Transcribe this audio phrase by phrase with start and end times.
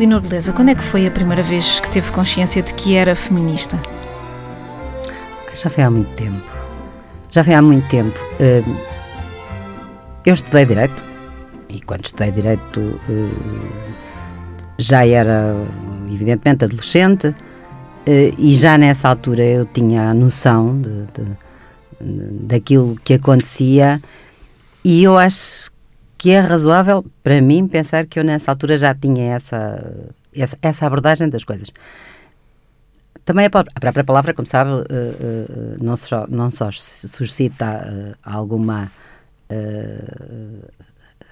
[0.00, 3.14] Linor Beleza, quando é que foi a primeira vez que teve consciência de que era
[3.14, 3.78] feminista?
[5.52, 6.50] Já foi há muito tempo.
[7.30, 8.18] Já foi há muito tempo.
[8.40, 8.76] Hum,
[10.24, 11.04] eu estudei Direito
[11.68, 12.80] e quando estudei Direito
[13.10, 13.30] hum,
[14.78, 15.54] já era,
[16.10, 17.34] evidentemente, adolescente
[18.06, 24.00] eh, e já nessa altura eu tinha a noção de, de, daquilo que acontecia
[24.82, 25.70] e eu acho
[26.20, 30.86] que é razoável para mim pensar que eu nessa altura já tinha essa, essa, essa
[30.86, 31.72] abordagem das coisas.
[33.24, 38.92] Também a própria palavra, como sabe, uh, uh, não, só, não só suscita uh, alguma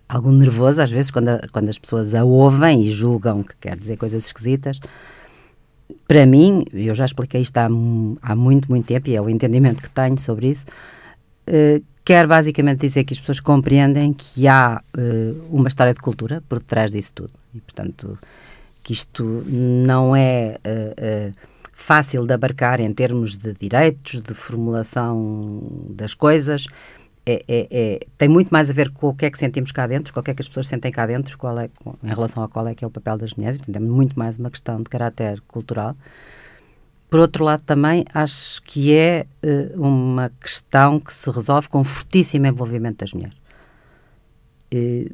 [0.09, 3.79] algum nervoso às vezes quando, a, quando as pessoas a ouvem e julgam que quer
[3.79, 4.81] dizer coisas esquisitas.
[6.09, 9.83] Para mim, eu já expliquei isto há, há muito, muito tempo e é o entendimento
[9.83, 10.65] que tenho sobre isso,
[12.09, 16.59] quer basicamente dizer que as pessoas compreendem que há uh, uma história de cultura por
[16.59, 17.33] detrás disso tudo.
[17.55, 18.19] E, portanto,
[18.83, 21.35] que isto não é uh,
[21.75, 25.61] fácil de abarcar em termos de direitos, de formulação
[25.91, 26.67] das coisas,
[27.27, 29.87] é, é, é, tem muito mais a ver com o que é que sentimos cá
[29.87, 32.09] dentro, com o que é que as pessoas sentem cá dentro, qual é, com, em
[32.09, 34.51] relação a qual é que é o papel das mulheres, portanto, é muito mais uma
[34.51, 35.95] questão de caráter cultural.
[37.09, 42.47] Por outro lado, também acho que é uh, uma questão que se resolve com fortíssimo
[42.47, 43.37] envolvimento das mulheres.
[44.73, 45.11] Uh,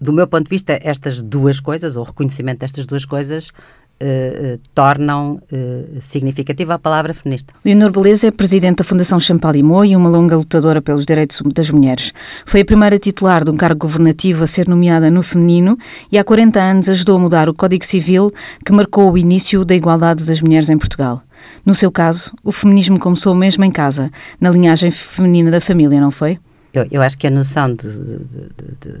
[0.00, 3.50] do meu ponto de vista, estas duas coisas, ou o reconhecimento destas duas coisas,
[3.98, 7.54] Uh, tornam uh, significativa a palavra feminista.
[7.64, 12.12] Leonor Beleza é presidente da Fundação Champalimau e uma longa lutadora pelos direitos das mulheres.
[12.44, 15.78] Foi a primeira titular de um cargo governativo a ser nomeada no feminino
[16.12, 18.30] e há 40 anos ajudou a mudar o Código Civil
[18.64, 21.22] que marcou o início da igualdade das mulheres em Portugal.
[21.64, 26.10] No seu caso, o feminismo começou mesmo em casa, na linhagem feminina da família, não
[26.10, 26.38] foi?
[26.74, 28.46] Eu, eu acho que a noção de, de, de
[28.80, 28.94] de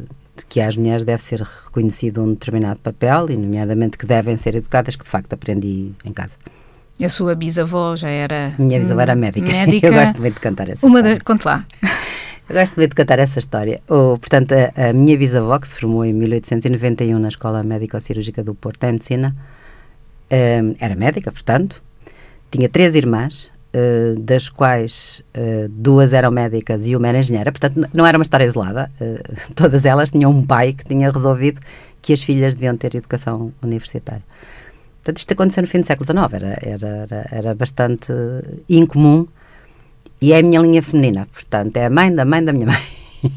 [0.44, 4.96] que às mulheres deve ser reconhecido um determinado papel, e nomeadamente que devem ser educadas,
[4.96, 6.36] que de facto aprendi em casa.
[7.02, 8.54] A sua bisavó já era.
[8.58, 9.46] Minha bisavó era médica.
[9.52, 9.86] médica.
[9.86, 11.18] Eu gosto muito de cantar essa Uma história.
[11.18, 11.24] De...
[11.24, 11.66] Conte lá.
[12.48, 13.80] Eu gosto muito de cantar essa história.
[13.88, 18.54] Oh, portanto, a, a, minha bisavó, que se formou em 1891 na Escola Médico-Cirúrgica do
[18.54, 19.36] Porto, em Medicina,
[20.30, 21.82] um, era médica, portanto,
[22.50, 27.88] tinha três irmãs, uh, das quais uh, duas eram médicas e uma era engenheira, portanto
[27.92, 31.60] não era uma história isolada, uh, todas elas tinham um pai que tinha resolvido
[32.00, 34.22] que as filhas deviam ter educação universitária.
[34.96, 38.12] Portanto, isto aconteceu no fim do século XIX, era, era, era, bastante
[38.68, 39.26] incomum.
[40.20, 42.66] E é a minha linha feminina, portanto, é a mãe da mãe da minha
[43.22, 43.32] mãe.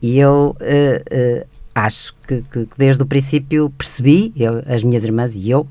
[0.00, 0.56] e eu
[1.74, 5.66] acho que, que, desde o princípio percebi, eu, as minhas irmãs e eu,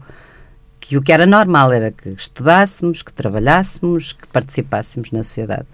[0.84, 5.66] que o que era normal era que estudássemos, que trabalhássemos, que participássemos na sociedade.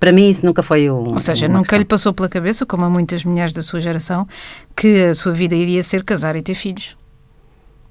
[0.00, 1.14] Para mim isso nunca foi um.
[1.14, 1.78] Ou seja, nunca questão.
[1.78, 4.26] lhe passou pela cabeça, como a muitas mulheres da sua geração,
[4.74, 6.96] que a sua vida iria ser casar e ter filhos.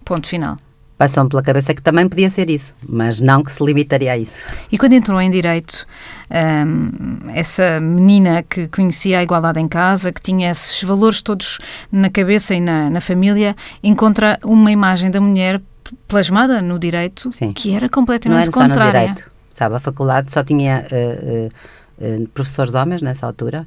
[0.04, 0.58] Ponto final
[1.00, 4.42] passou-me pela cabeça que também podia ser isso, mas não que se limitaria a isso.
[4.70, 5.88] E quando entrou em Direito,
[6.30, 11.58] um, essa menina que conhecia a igualdade em casa, que tinha esses valores todos
[11.90, 15.62] na cabeça e na, na família, encontra uma imagem da mulher
[16.06, 17.54] plasmada no Direito Sim.
[17.54, 18.92] que era completamente não era contrária.
[18.92, 19.32] Só no direito.
[19.52, 23.66] Sabe, a faculdade só tinha uh, uh, uh, professores homens nessa altura,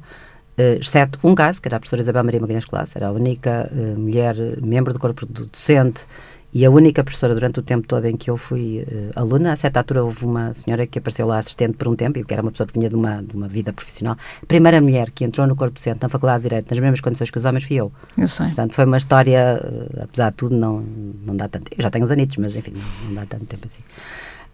[0.79, 4.35] exceto um caso, que era a professora Isabel Maria Magalhães Colasso, era a única mulher
[4.61, 6.05] membro do corpo docente
[6.53, 9.55] e a única professora durante o tempo todo em que eu fui uh, aluna, a
[9.55, 12.43] certa altura houve uma senhora que apareceu lá assistente por um tempo, e que era
[12.43, 14.15] uma pessoa que vinha de uma, de uma vida profissional.
[14.41, 17.31] A primeira mulher que entrou no corpo docente na Faculdade de Direito nas mesmas condições
[17.31, 17.91] que os homens fui eu.
[18.15, 18.47] Eu sei.
[18.47, 20.83] Portanto, foi uma história, uh, apesar de tudo, não,
[21.25, 21.71] não dá tanto.
[21.75, 23.81] Eu já tenho os anitos, mas enfim, não, não dá tanto tempo assim.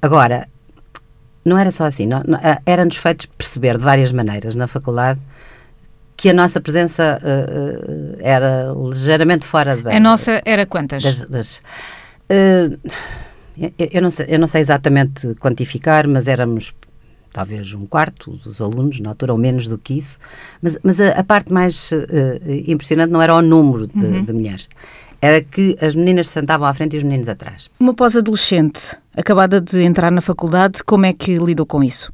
[0.01, 0.47] Agora,
[1.43, 2.07] não era só assim,
[2.43, 5.19] eh, era-nos feito perceber de várias maneiras na faculdade
[6.19, 9.95] que a nossa presença uh, uh, era ligeiramente fora da.
[9.95, 11.01] A nossa era quantas?
[11.01, 11.57] Das, das,
[12.29, 12.77] uh,
[13.57, 16.73] eu, eu, não sei, eu não sei exatamente quantificar, mas éramos
[17.31, 20.19] talvez um quarto dos alunos, na altura, ou menos do que isso,
[20.61, 21.91] mas, mas a, a parte mais
[22.67, 24.23] impressionante não era o número de, uhum.
[24.25, 24.67] de mulheres
[25.21, 27.69] era que as meninas se sentavam à frente e os meninos atrás.
[27.77, 32.11] Uma pós-adolescente, acabada de entrar na faculdade, como é que lidou com isso?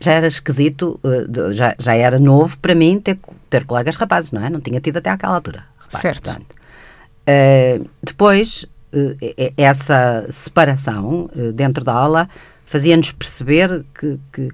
[0.00, 3.18] Já era esquisito, eh, já, já era novo para mim ter,
[3.48, 4.50] ter colegas rapazes, não é?
[4.50, 5.64] Não tinha tido até àquela altura.
[5.78, 6.30] Rapaz, certo.
[6.30, 12.28] Uh, depois, uh, essa separação uh, dentro da aula
[12.64, 14.18] fazia-nos perceber que.
[14.32, 14.48] que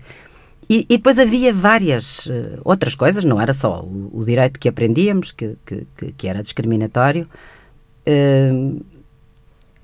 [0.68, 2.26] e, e, depois havia várias
[2.64, 5.86] outras coisas, não era só o, o direito que aprendíamos, que, que,
[6.16, 7.28] que era discriminatório.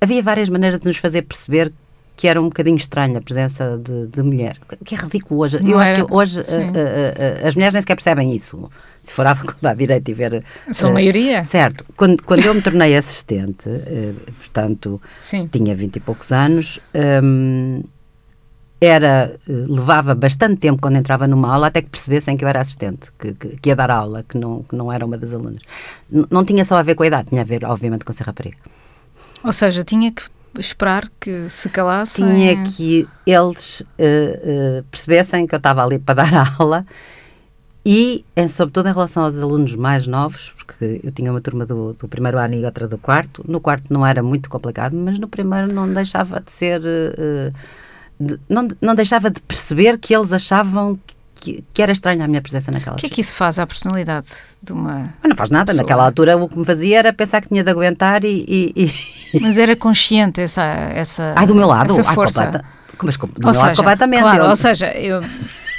[0.01, 1.71] havia várias maneiras de nos fazer perceber
[2.21, 5.59] que era um bocadinho estranha a presença de, de mulher, que é ridículo hoje.
[5.63, 6.05] Não eu acho era?
[6.05, 8.71] que hoje uh, uh, as mulheres nem sequer percebem isso.
[9.01, 10.45] Se for à faculdade de Direito e ver.
[10.71, 11.43] São maioria.
[11.45, 11.83] Certo.
[11.97, 13.71] Quando, quando eu me tornei assistente,
[14.39, 15.49] portanto, Sim.
[15.51, 16.79] tinha vinte e poucos anos,
[17.25, 17.83] um,
[18.79, 22.61] era, uh, levava bastante tempo quando entrava numa aula até que percebessem que eu era
[22.61, 25.63] assistente, que, que, que ia dar aula, que não, que não era uma das alunas.
[26.13, 28.25] N- não tinha só a ver com a idade, tinha a ver, obviamente, com ser
[28.25, 28.59] rapariga.
[29.43, 30.25] Ou seja, tinha que
[30.59, 32.25] esperar que se calassem.
[32.27, 36.85] Tinha que eles uh, uh, percebessem que eu estava ali para dar aula
[37.85, 41.95] e, em, sobretudo, em relação aos alunos mais novos, porque eu tinha uma turma do,
[41.95, 43.43] do primeiro ano e outra do quarto.
[43.49, 46.81] No quarto não era muito complicado, mas no primeiro não deixava de ser.
[46.81, 47.53] uh,
[48.19, 50.99] de- não, não deixava de perceber que eles achavam
[51.41, 53.67] que, que era estranha a minha presença naquela O que é que isso faz à
[53.67, 54.29] personalidade
[54.63, 55.13] de uma.
[55.23, 55.83] Mas não faz nada, pessoa?
[55.83, 58.45] naquela altura o que me fazia era pensar que tinha de aguentar e.
[58.47, 58.73] e,
[59.35, 59.39] e...
[59.41, 60.63] Mas era consciente essa.
[60.95, 62.45] essa Ai, do meu lado, essa ai, força.
[62.45, 62.65] completa-
[63.03, 64.21] mas do Ou meu lado seja, completamente.
[64.23, 65.23] Claro, eu- ou seja, eu,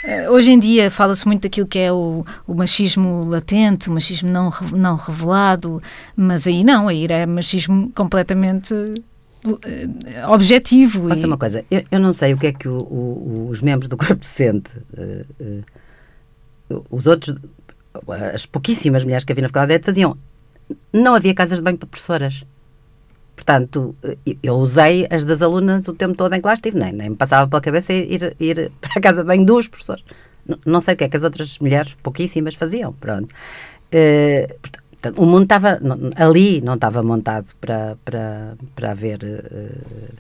[0.04, 4.28] eh, hoje em dia fala-se muito daquilo que é o, o machismo latente, o machismo
[4.30, 5.80] não, não revelado,
[6.16, 8.74] mas aí não, aí é machismo completamente
[10.30, 11.08] objetivo.
[11.10, 13.62] Posso e- uma coisa, eu, eu não sei o que é que o- o- os
[13.62, 15.62] membros do corpo docente, eh, eh,
[16.90, 17.36] os outros,
[18.34, 20.18] as pouquíssimas mulheres que havia na faculdade de Direito faziam.
[20.94, 22.46] Não havia casas de banho para professoras.
[23.36, 26.92] Portanto, eh, eu usei as das alunas o tempo todo em que lá estive, nem,
[26.94, 30.04] nem me passava pela cabeça ir, ir para a casa de banho dos professores.
[30.48, 32.94] N- Não sei o que é que as outras mulheres, pouquíssimas, faziam.
[32.94, 33.34] Pronto.
[34.62, 34.81] Portanto,
[35.16, 35.80] o mundo estava
[36.16, 40.12] ali, não estava montado para, para, para haver eh,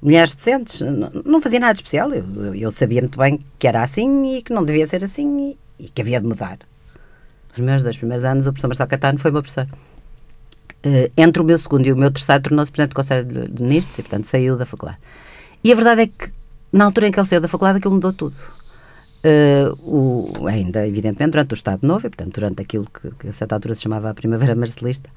[0.00, 0.80] mulheres decentes.
[0.80, 2.10] Não, não fazia nada especial.
[2.12, 5.84] Eu, eu- sabia muito bem que era assim e que não devia ser assim e,
[5.84, 6.58] e que havia de mudar.
[7.52, 9.66] Os meus dois primeiros anos, o professor Marcelo Catano foi meu professor.
[10.84, 13.98] Eh, entre o meu segundo e o meu terceiro, tornou-se presidente do Conselho de Ministros
[13.98, 14.98] e, portanto, saiu da faculdade.
[15.62, 16.32] E a verdade é que,
[16.72, 18.34] na altura em que ele saiu da faculdade, aquilo mudou tudo.
[19.24, 23.32] Eh, o, ainda, evidentemente, durante o Estado Novo, e, portanto, durante aquilo que, que a
[23.32, 25.08] certa altura se chamava a Primavera Marcelista,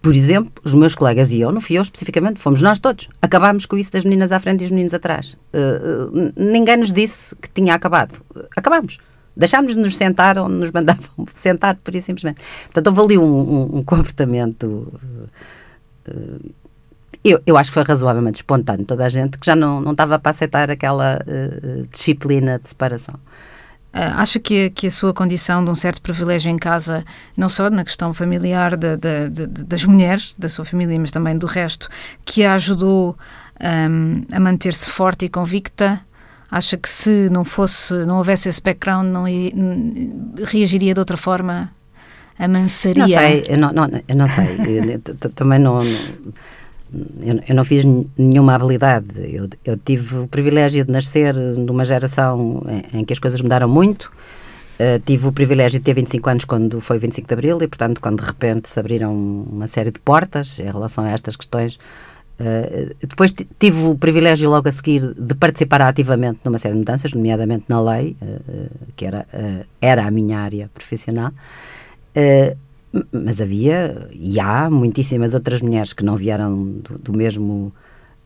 [0.00, 3.08] por exemplo, os meus colegas e eu, não fui eu especificamente, fomos nós todos.
[3.20, 5.36] Acabámos com isso das meninas à frente e os meninos atrás.
[5.52, 8.14] Eh, eh, ninguém nos disse que tinha acabado.
[8.56, 8.98] Acabámos.
[9.36, 11.02] Deixámos de nos sentar onde nos mandavam
[11.34, 12.40] sentar, por isso simplesmente.
[12.72, 14.92] Portanto, houve ali um, um- um comportamento.
[17.24, 18.84] Eu, eu acho que foi razoavelmente espontâneo.
[18.86, 23.14] Toda a gente que já não, não estava para aceitar aquela eh, disciplina de separação.
[23.92, 27.04] Ah, Acha que, a- que a sua condição de um certo privilégio em casa,
[27.36, 31.36] não só na questão familiar da- da- da- das mulheres, da sua família, mas também
[31.36, 31.88] do resto,
[32.24, 33.16] que a ajudou
[33.60, 36.00] ahm, a manter-se forte e convicta?
[36.50, 39.24] Acha que se não fosse, não houvesse esse background, não
[40.44, 41.70] reagiria de outra forma?
[42.38, 43.02] Amansaria?
[43.02, 44.46] Não sei, eu não, não, eu não sei.
[45.22, 45.82] Eu também não.
[45.84, 46.32] não-
[47.22, 47.84] Eu, eu não fiz
[48.16, 49.06] nenhuma habilidade.
[49.16, 53.68] Eu, eu tive o privilégio de nascer numa geração em, em que as coisas mudaram
[53.68, 54.10] muito.
[54.80, 57.68] Uh, tive o privilégio de ter 25 anos quando foi o 25 de Abril e,
[57.68, 61.78] portanto, quando de repente se abriram uma série de portas em relação a estas questões.
[62.40, 66.78] Uh, depois ti- tive o privilégio logo a seguir de participar ativamente numa série de
[66.78, 69.26] mudanças, nomeadamente na lei, uh, que era,
[69.82, 71.30] era a minha área profissional.
[73.12, 77.72] Mas havia e há muitíssimas outras mulheres que não vieram do, do mesmo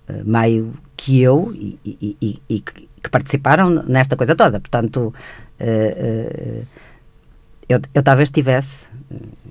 [0.08, 4.58] uh, meio que eu e, e- e- e que, participaram nesta coisa toda.
[4.58, 5.12] Portanto,
[5.60, 6.66] uh, uh,
[7.68, 8.88] eu, eu talvez tivesse,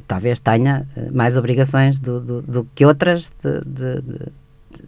[0.08, 4.32] talvez tenha mais obrigações do, do- do que outras de, de- de-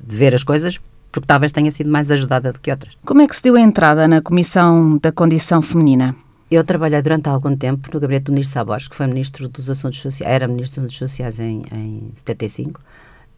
[0.08, 0.80] de ver as coisas,
[1.12, 2.98] porque talvez tenha sido mais ajudada do que outras.
[3.06, 6.16] Como é que se deu a entrada na Comissão da Condição Feminina?
[6.50, 10.00] Eu trabalhei durante algum tempo no gabinete do Ministro Sabores, que foi Ministro dos Assuntos
[10.00, 12.80] Sociais, era Ministro dos Assuntos Sociais em, em 75,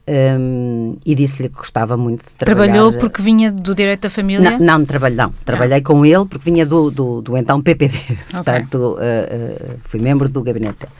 [0.08, 2.74] hum, e disse-lhe que gostava muito de trabalhar.
[2.74, 4.52] Trabalhou porque vinha do direito da família?
[4.52, 5.34] Não, não, trabalho, não.
[5.46, 7.98] Trabalhei com ele porque vinha do, do, do então PPD.
[8.30, 10.94] Portanto, uh, uh, fui membro do gabinete dele.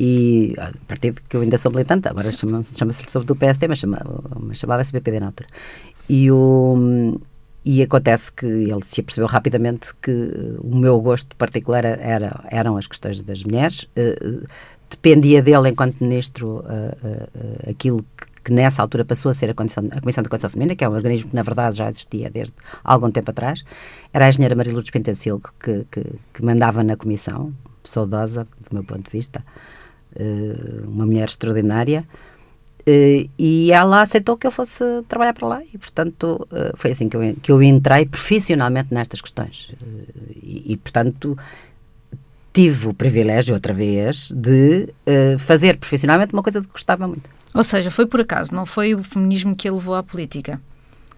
[0.00, 3.68] E a partir de que eu ainda sou militante, agora chama-se chama sobre do PST,
[3.68, 4.00] mas, chama,
[4.40, 5.48] mas chamava-se PPD na altura.
[6.08, 7.16] E, o,
[7.64, 12.86] e acontece que ele se apercebeu rapidamente que o meu gosto particular era, eram as
[12.86, 13.84] questões das mulheres.
[13.96, 14.44] Uh,
[14.90, 16.62] dependia dele, enquanto ministro,
[17.68, 20.76] aquilo que, que, nessa altura passou a ser a, condição, a Comissão da Condição Feminina,
[20.76, 22.54] que é um organismo que, na verdade, já existia desde
[22.84, 23.64] algum tempo atrás.
[24.12, 27.52] Era a engenheira Maria Lourdes Pentencilgo que, que, que mandava na comissão,
[27.82, 29.44] saudosa, do meu ponto de vista,
[30.14, 32.06] uh, uma mulher extraordinária.
[32.86, 37.08] Uh, e ela aceitou que eu fosse trabalhar para lá e, portanto, uh, foi assim
[37.08, 39.74] que eu, que eu entrei profissionalmente nestas questões.
[39.80, 41.36] Uh, e, e, portanto,
[42.52, 44.92] tive o privilégio, outra vez, de
[45.38, 47.28] fazer profissionalmente uma coisa que gostava muito.
[47.54, 50.60] Ou seja, foi por acaso, não foi o feminismo que a levou à política?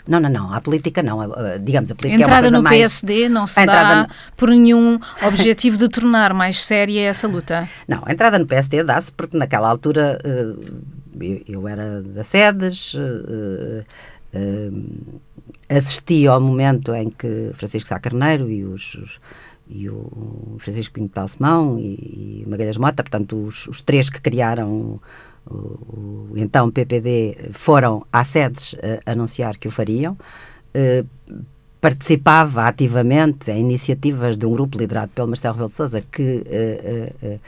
[0.07, 0.53] Não, não, não.
[0.55, 1.19] A política não.
[1.61, 2.79] digamos, a política entrada é uma no mais...
[2.79, 7.69] PSD não se dá por nenhum objetivo de tornar mais séria essa luta?
[7.89, 10.19] Não, a entrada no PSD dá-se porque naquela altura
[11.47, 12.97] eu, era da SEDES,
[15.69, 19.21] assisti ao momento em que Francisco Sá Carneiro e os, os
[19.69, 24.71] e o Francisco Pinto Balsemão e, e Magalhães Mota, portanto, os, os três que criaram
[24.71, 25.01] o,
[25.51, 30.17] o, então PPD foram à sedes uh, anunciar que o fariam.
[30.75, 31.07] Uh,
[31.81, 36.43] participava ativamente em iniciativas de um grupo liderado pelo Marcelo Rebelo de Sousa que
[37.23, 37.41] uh,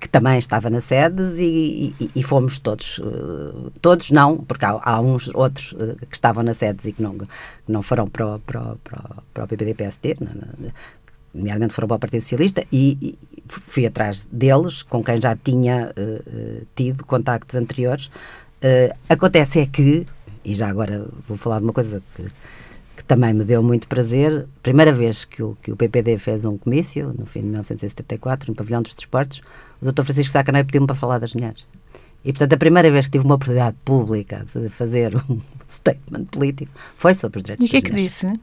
[0.00, 4.80] que também estava na sedes e, e, e fomos todos, uh, todos não, porque há,
[4.82, 7.26] há uns outros uh, que estavam na sedes e que não, que
[7.68, 10.16] não foram para o, para, para, para o PPD-PSD,
[11.32, 15.92] nomeadamente foram para o Partido Socialista, e, e, fui atrás deles, com quem já tinha
[15.96, 18.10] uh, tido contactos anteriores.
[19.08, 20.06] acontece é que,
[20.44, 22.26] e já agora vou falar de uma coisa que
[22.98, 24.48] que também me deu muito prazer.
[24.60, 28.56] Primeira vez que o, que o PPD fez um comício, no fim de 1974, no
[28.56, 29.40] Pavilhão dos Desportos,
[29.80, 30.02] o Dr.
[30.02, 31.66] Francisco Sacanei pediu-me para falar das mulheres.
[32.24, 36.72] E, portanto, a primeira vez que tive uma oportunidade pública de fazer um statement político
[36.96, 38.22] foi sobre os direitos e das mulheres.
[38.22, 38.40] E o que é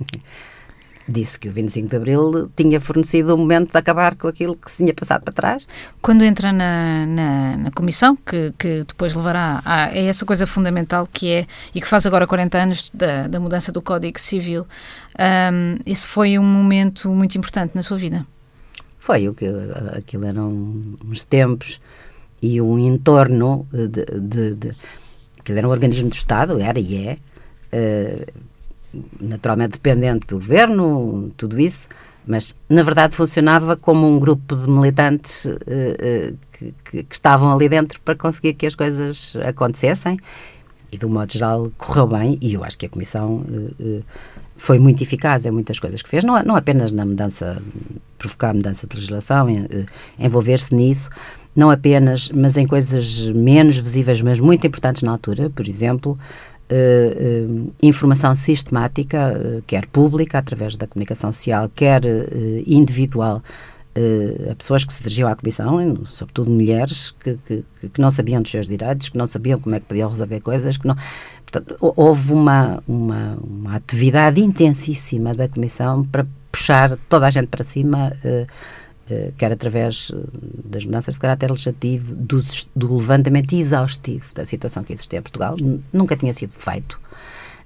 [0.00, 0.20] que disse?
[1.08, 4.70] disse que o 25 de Abril tinha fornecido o momento de acabar com aquilo que
[4.70, 5.66] se tinha passado para trás.
[6.02, 11.08] Quando entra na, na, na comissão, que, que depois levará a, a, essa coisa fundamental
[11.10, 14.66] que é, e que faz agora 40 anos da, da mudança do Código Civil,
[15.18, 18.26] um, esse foi um momento muito importante na sua vida?
[19.08, 19.26] Foi,
[19.96, 20.50] aquilo eram
[21.02, 21.80] uns tempos
[22.42, 24.72] e um entorno de, de, de
[25.40, 27.18] aquilo era um organismo do Estado, era e é,
[27.72, 28.26] uh,
[29.18, 31.88] naturalmente dependente do governo, tudo isso,
[32.26, 37.50] mas na verdade funcionava como um grupo de militantes uh, uh, que, que, que, estavam
[37.50, 40.18] ali dentro para conseguir que as coisas acontecessem
[40.92, 42.38] e, um modo geral, correu bem.
[42.42, 43.42] E eu acho que a Comissão
[44.58, 47.62] foi muito eficaz em muitas coisas que fez, não, não apenas na mudança,
[48.18, 49.46] provocar mudança de legislação,
[50.18, 51.08] envolver-se nisso,
[51.56, 56.18] não apenas, mas em coisas menos visíveis, mas muito importantes na altura, por exemplo,
[56.70, 62.02] Uh, uh, informação sistemática, uh, quer pública, através da comunicação social, quer
[62.66, 63.42] individual,
[64.50, 68.50] a pessoas que se dirigiam à Comissão, sobretudo mulheres, que, que, que, não sabiam dos
[68.50, 70.94] seus direitos, que não sabiam como é que podiam resolver coisas, que não...
[71.50, 77.64] Portanto, houve uma, uma, uma atividade intensíssima da Comissão para puxar toda a gente para
[77.64, 80.16] cima eh, quer através eh,
[80.64, 82.42] das mudanças de caráter legislativo, do,
[82.76, 85.56] do levantamento exaustivo da situação que existia em Portugal,
[85.92, 87.00] nunca tinha sido feito.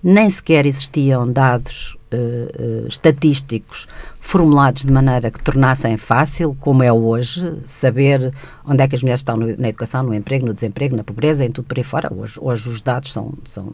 [0.02, 3.86] Nem sequer existiam dados uh, estatísticos
[4.20, 8.32] formulados de maneira que tornassem fácil, como é hoje, saber
[8.64, 11.44] onde é que as mulheres estão no, na educação, no emprego, no desemprego, na pobreza,
[11.44, 12.12] em tudo por aí fora.
[12.14, 13.72] Hoje, hoje os dados são, são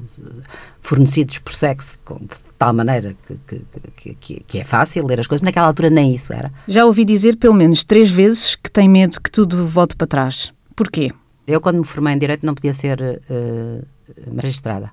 [0.81, 2.29] fornecidos por sexo de
[2.59, 3.61] tal maneira que,
[3.97, 6.51] que, que, que, é fácil ler as coisas, mas naquela altura nem isso era.
[6.67, 10.53] Já ouvi dizer pelo menos três vezes que tem medo que tudo volte para trás.
[10.75, 11.13] Porquê?
[11.47, 14.93] Eu, quando me formei em Direito, não podia ser uh, magistrada.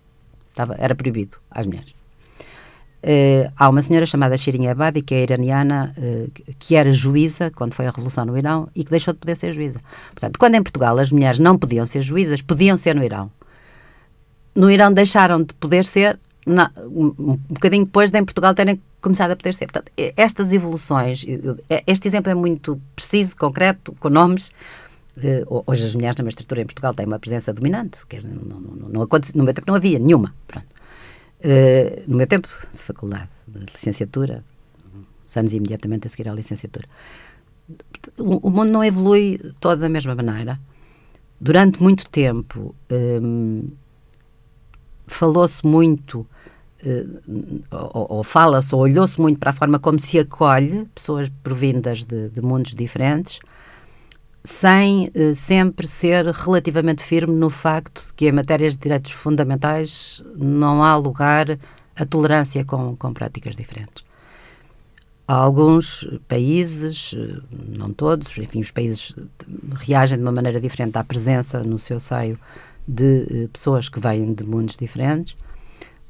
[0.49, 1.93] Estava, era proibido às mulheres.
[3.03, 7.75] Uh, há uma senhora chamada Shirin Ebadi, que é iraniana, uh, que era juíza quando
[7.75, 9.79] foi a Revolução no Irão e que deixou de poder ser juíza.
[10.11, 13.29] Portanto, quando em Portugal as mulheres não podiam ser juízas, podiam ser no Irão.
[14.55, 18.81] No Irão deixaram de poder ser na, um, um bocadinho depois de em Portugal terem
[19.01, 19.67] começado a poder ser.
[19.67, 21.25] Portanto, estas evoluções,
[21.85, 24.49] este exemplo é muito preciso, concreto, com nomes.
[25.17, 28.59] Uh, hoje as mulheres na magistratura em Portugal têm uma presença dominante, quer não, não,
[28.59, 30.33] não, não no meu tempo não havia nenhuma.
[31.45, 34.43] Uh, no meu tempo de faculdade, de licenciatura,
[35.27, 36.87] os anos imediatamente a seguir à licenciatura.
[38.17, 40.59] O, o mundo não evolui todo da mesma maneira.
[41.39, 43.69] Durante muito tempo um,
[45.07, 46.27] falou-se muito
[46.83, 52.03] Uh, ou, ou fala-se ou olhou-se muito para a forma como se acolhe pessoas provindas
[52.03, 53.39] de, de mundos diferentes,
[54.45, 60.23] sem uh, sempre ser relativamente firme no facto de que em matérias de direitos fundamentais
[60.35, 61.57] não há lugar
[61.95, 64.05] à tolerância com, com práticas diferentes.
[65.27, 69.15] Há alguns países, eh, não todos, enfim, os países
[69.73, 72.37] reagem de uma maneira diferente à presença no seu seio
[72.87, 75.35] de uh, pessoas que vêm de mundos diferentes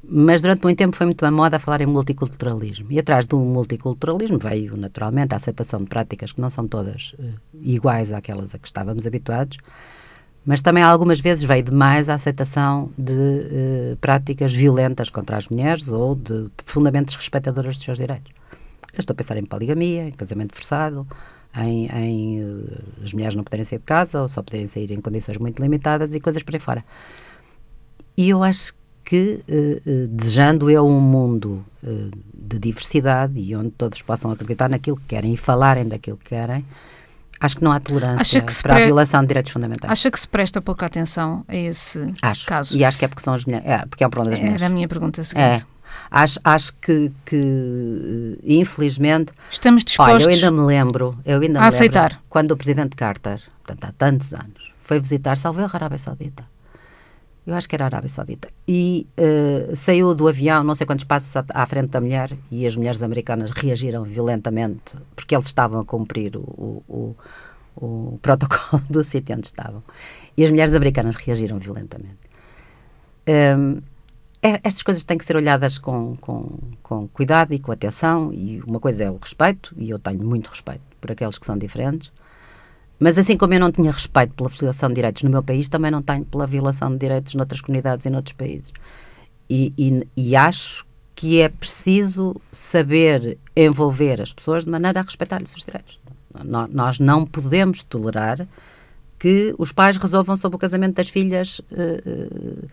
[0.08, 2.86] mas durante muito tempo foi muito a moda falar em multiculturalismo.
[2.90, 7.34] E atrás do multiculturalismo veio, naturalmente, a aceitação de práticas que não são todas uh,
[7.60, 9.58] iguais àquelas a que estávamos habituados,
[10.44, 15.90] mas também algumas vezes veio demais a aceitação de uh, práticas violentas contra as mulheres
[15.90, 18.32] ou de profundamente desrespeitadoras dos seus direitos.
[18.92, 21.06] Eu estou a pensar em poligamia, em casamento forçado,
[21.56, 25.00] em, em uh, as mulheres não poderem sair de casa ou só poderem sair em
[25.00, 26.84] condições muito limitadas e coisas por aí fora.
[28.16, 28.78] E eu acho que,
[29.14, 31.64] uh, desejando eu um mundo
[32.34, 36.64] de diversidade e onde todos possam acreditar naquilo que querem e falarem daquilo que querem,
[37.38, 38.82] Acho que não há tolerância para pre...
[38.82, 39.92] a violação de direitos fundamentais.
[39.92, 42.46] Acha que se presta pouca atenção a esse acho.
[42.46, 42.76] caso?
[42.76, 43.66] E acho que é porque são as mulheres.
[43.66, 44.62] É, porque é um problema das mulheres.
[44.62, 45.62] Era a minha pergunta seguinte.
[45.62, 45.76] É.
[46.10, 49.32] Acho, acho que, que, infelizmente.
[49.50, 51.18] Estamos dispostos olha, eu ainda me lembro.
[51.24, 52.12] Eu ainda a me aceitar.
[52.12, 56.55] Lembro, quando o presidente Carter, portanto, há tantos anos, foi visitar, salve a Arábia Saudita
[57.46, 61.04] eu acho que era a Arábia Saudita, e uh, saiu do avião, não sei quantos
[61.04, 65.84] passos à, frente da mulher, e as mulheres americanas reagiram violentamente, porque eles estavam a
[65.84, 67.16] cumprir o, o,
[67.76, 69.82] o protocolo do sítio onde estavam.
[70.36, 72.18] E as mulheres americanas reagiram violentamente.
[73.28, 73.80] Um,
[74.42, 78.60] é, estas coisas têm que ser olhadas com, com, com cuidado e com atenção, e
[78.66, 82.12] uma coisa é o respeito, e eu tenho muito respeito por aqueles que são diferentes,
[82.98, 85.90] mas assim como eu não tinha respeito pela violação de direitos no meu país, também
[85.90, 88.72] não tenho pela violação de direitos noutras comunidades e noutros países.
[89.48, 95.54] E, e, e acho que é preciso saber envolver as pessoas de maneira a respeitar-lhes
[95.54, 95.98] os direitos.
[96.70, 98.46] Nós não podemos tolerar
[99.18, 102.68] que os pais resolvam sobre o casamento das filhas uh,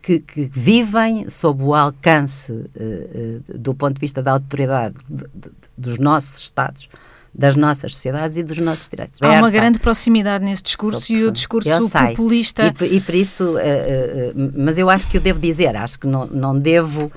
[0.00, 5.24] que, que, vivem sob o alcance uh, uh, do ponto de vista da autoridade de,
[5.34, 6.88] de, dos nossos Estados
[7.32, 9.20] das nossas sociedades e dos nossos direitos.
[9.22, 12.74] Há uma grande proximidade nesse discurso e o discurso populista.
[12.80, 16.06] E, e, por isso, uh, uh, mas eu acho que eu devo dizer, acho que
[16.06, 17.10] não, não devo.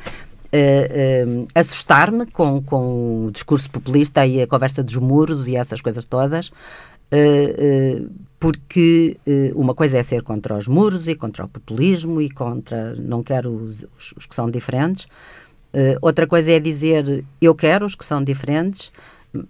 [0.55, 6.05] Uh, assustar-me com, com o discurso populista e a conversa dos muros e essas coisas
[6.05, 6.51] todas,
[8.39, 9.17] porque
[9.55, 13.49] uma coisa é ser contra os muros e contra o populismo e contra, não quero
[13.49, 15.07] os, os, os que são diferentes,
[16.03, 18.91] outra coisa é dizer eu quero os que são diferentes,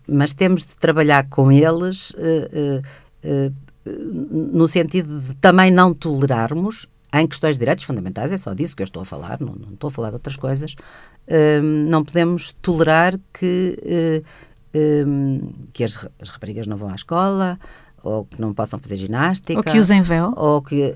[0.08, 2.82] mas temos de trabalhar com eles uh,
[3.24, 3.54] uh,
[3.86, 8.82] no sentido de também não tolerarmos em questões de direitos fundamentais, é só disso que
[8.82, 10.76] eu estou a falar, não, não estou a falar de outras coisas,
[11.62, 14.24] não podemos tolerar que,
[15.72, 17.60] que as, as raparigas não vão à escola,
[18.02, 19.60] ou que não possam fazer ginástica.
[19.60, 20.34] Ou que usem véu.
[20.36, 20.96] Ou que...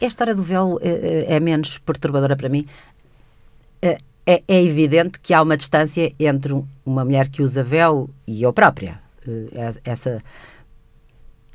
[0.00, 2.66] A história do véu é, é menos perturbadora para mim
[4.26, 6.54] é, é, evidente que há uma distância entre
[6.84, 9.00] uma mulher que usa véu e eu própria.
[9.26, 10.18] Eh, essa...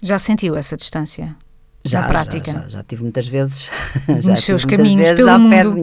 [0.01, 1.35] Já sentiu essa distância?
[1.83, 2.51] Já, na prática?
[2.51, 3.71] Já, já, já tive muitas vezes.
[4.21, 5.77] já Nos seus caminhos vezes pelo mundo.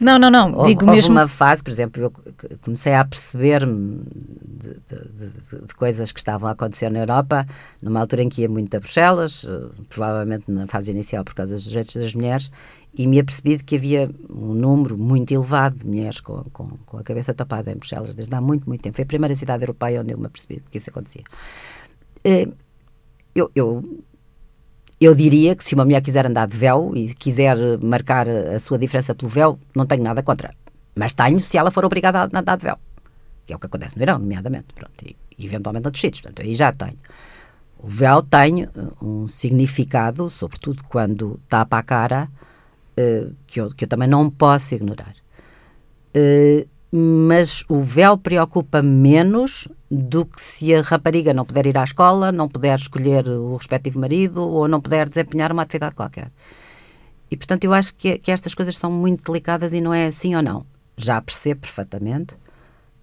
[0.00, 0.52] Não, não, não.
[0.54, 1.12] Houve, digo houve mesmo.
[1.12, 2.12] uma fase, por exemplo, eu
[2.60, 4.02] comecei a perceber-me
[4.44, 7.44] de, de, de, de, coisas que estavam a acontecer na Europa,
[7.82, 11.56] numa altura em que ia muito a Bruxelas, eh, provavelmente na fase inicial por causa
[11.56, 12.48] dos direitos das mulheres,
[12.98, 16.98] e me apercebi de que havia um número muito elevado de mulheres com, com, com,
[16.98, 18.96] a cabeça tapada em Bruxelas desde há muito, muito tempo.
[18.96, 21.22] Foi a primeira cidade europeia onde eu me apercebi que isso acontecia.
[22.24, 22.48] Eh,
[23.32, 24.02] eu, eu,
[25.00, 28.76] eu diria que se uma mulher quiser andar de véu e quiser marcar a sua
[28.76, 30.52] diferença pelo véu, não tenho nada contra.
[30.96, 32.78] Mas tenho se ela for obrigada a andar de véu.
[33.46, 34.74] Que é o que acontece no Irão, nomeadamente.
[34.74, 36.22] Pronto, e eventualmente noutros sítios.
[36.22, 36.96] Portanto, aí já tenho.
[37.78, 38.68] O véu tem eh,
[39.00, 42.28] um significado, sobretudo quando tapa a cara,
[42.98, 45.14] uh, que, eu, que eu também não posso ignorar.
[46.16, 51.84] Uh, mas o véu preocupa menos do que se a rapariga não puder ir à
[51.84, 56.30] escola, não puder escolher o respectivo marido ou não puder desempenhar uma atividade qualquer.
[57.30, 60.34] E, portanto, eu acho que, que estas coisas são muito delicadas e não é assim
[60.34, 60.64] ou não.
[60.96, 62.36] Já percebo perfeitamente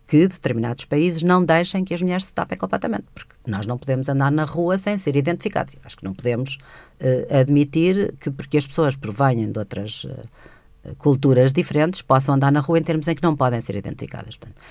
[0.08, 4.08] que determinados países não deixem que as mulheres se tapem completamente, porque nós não podemos
[4.08, 5.76] andar na rua sem ser identificados.
[5.84, 6.58] Acho que não podemos
[7.02, 12.60] uh, admitir que, porque as pessoas provêm de outras uh, culturas diferentes, possam andar na
[12.60, 14.38] rua em termos em que não podem ser identificadas.
[14.38, 14.62] Portanto,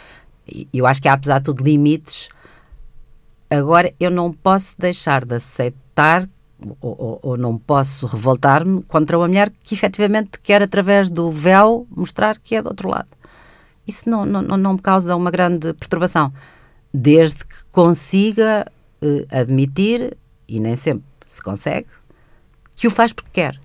[0.73, 2.29] eu acho que há, apesar de tudo, limites.
[3.51, 6.29] Agora, eu não posso deixar de aceitar
[6.81, 11.87] ou, ou, ou não posso revoltar-me contra uma mulher que efetivamente quer, através do véu,
[11.90, 13.11] mostrar que é do outro lado
[13.87, 16.33] isso não, não, não me causa uma grande perturbação,
[16.92, 18.70] desde que consiga
[19.03, 20.16] uh, admitir,
[20.49, 21.87] e nem sempre se consegue,
[22.77, 23.57] que o faz porque quer.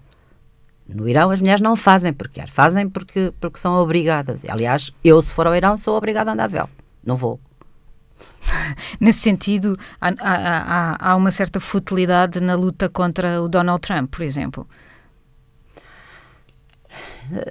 [0.87, 4.43] No Irão as mulheres não fazem porque quer, fazem porque, porque são obrigadas.
[4.45, 6.69] Aliás, eu se for ao Irão sou obrigada a andar de véu,
[7.03, 7.39] não vou.
[8.99, 14.23] Nesse sentido, há, há, há uma certa futilidade na luta contra o Donald Trump, por
[14.23, 14.67] exemplo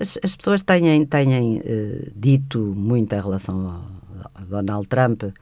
[0.00, 3.84] as, as pessoas têm, têm uh, dito muito em relação
[4.34, 5.32] ao Donald Trump uh,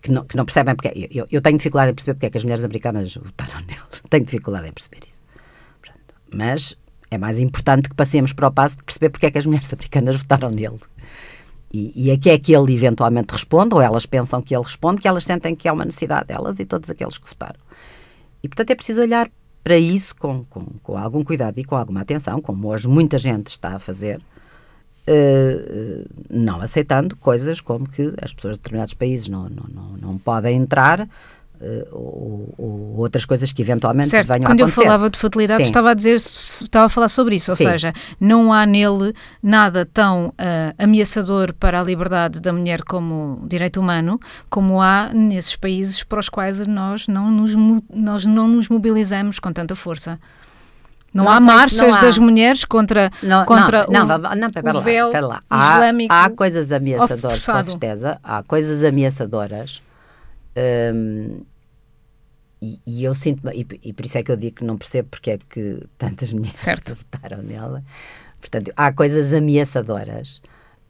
[0.00, 1.08] que, não, que não percebem porque.
[1.10, 3.80] Eu, eu, tenho dificuldade em perceber porque é que as mulheres americanas votaram nele.
[4.10, 5.22] tenho dificuldade em perceber isso.
[6.30, 6.76] Mas
[7.10, 9.72] é mais importante que passemos para o passo de perceber porque é que as mulheres
[9.72, 10.78] americanas votaram nele.
[11.72, 15.00] E, e a que é que ele eventualmente responde, ou elas pensam que ele responde,
[15.00, 17.58] que elas sentem que é uma necessidade delas e todos aqueles que votaram.
[18.42, 19.30] E, portanto, é preciso olhar
[19.64, 23.46] para isso com, com, com algum cuidado e com alguma atenção, como hoje muita gente
[23.46, 24.20] está a fazer,
[25.08, 30.18] uh, não aceitando coisas como que as pessoas de determinados países não, não, não, não
[30.18, 31.08] podem entrar
[31.90, 34.28] ou, ou, outras coisas que eventualmente certo.
[34.28, 34.74] venham Quando a acontecer.
[34.74, 35.68] Quando eu falava de fatalidade, Sim.
[35.70, 37.64] estava a dizer, estava a falar sobre isso, ou Sim.
[37.64, 40.32] seja, não há nele nada tão uh,
[40.78, 46.28] ameaçador para a liberdade da mulher como direito humano, como há nesses países para os
[46.28, 47.54] quais nós não nos,
[47.92, 50.18] nós não nos mobilizamos com tanta força.
[51.14, 52.00] Não, não há marchas não há.
[52.00, 55.40] das mulheres contra, não, contra não, o, não, não, pera o véu lá, lá.
[55.48, 56.12] Há, islâmico.
[56.12, 58.18] Há coisas ameaçadoras, com certeza.
[58.22, 59.80] Há coisas ameaçadoras.
[60.56, 61.42] Hum,
[62.64, 65.10] e, e, eu sinto e, e, por isso é que eu digo que não percebo
[65.10, 66.96] porque é que tantas mulheres certo.
[66.96, 67.84] votaram nela.
[68.40, 70.40] Portanto, há coisas ameaçadoras.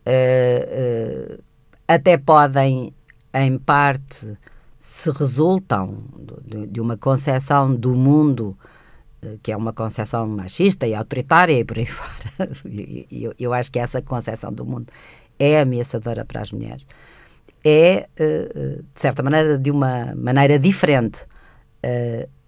[0.06, 1.42] Uh, uh,
[1.88, 2.94] até podem,
[3.32, 4.38] em parte,
[4.78, 6.04] se resultam
[6.44, 8.56] de, de uma concepção do mundo
[9.42, 12.50] que é uma concepção machista e autoritária e por aí fora.
[13.10, 14.92] eu, eu acho que essa concepção do mundo
[15.38, 16.86] é ameaçadora para as mulheres.
[17.64, 21.24] É, de certa maneira, de uma maneira diferente.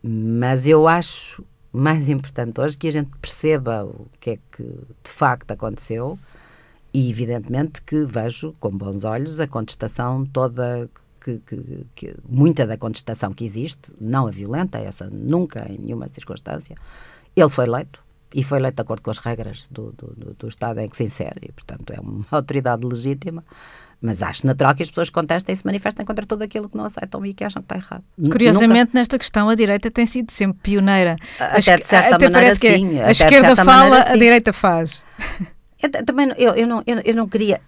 [0.02, 5.10] Mas eu acho mais importante hoje que a gente perceba o que é que de
[5.10, 6.18] facto aconteceu
[6.94, 10.88] e, evidentemente, que vejo com bons olhos a contestação toda
[11.20, 16.08] que, que, que, muita da contestação que existe, não a violenta, essa nunca, em nenhuma
[16.08, 16.76] circunstância,
[17.34, 18.02] ele foi eleito
[18.34, 21.04] e foi eleito de acordo com as regras do, do, do Estado em que se
[21.04, 23.44] insere, e, portanto, é uma autoridade legítima.
[24.00, 26.84] Mas acho natural que as pessoas contestem e se manifestem contra tudo aquilo que não
[26.84, 28.04] aceitam e que acham que está errado.
[28.30, 28.98] Curiosamente, Nunca...
[28.98, 31.16] nesta questão, a direita tem sido sempre pioneira.
[31.38, 33.00] Até de certa até maneira, que sim.
[33.00, 35.02] A esquerda fala, a direita faz.
[35.82, 37.60] Eu, também, eu, eu, não, eu, eu não queria